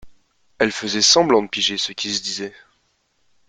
Elle 0.57 0.71
faisait 0.71 1.03
semblant 1.03 1.43
de 1.43 1.47
piger 1.47 1.77
ce 1.77 1.91
qui 1.91 2.11
se 2.11 2.23
disait 2.23 2.55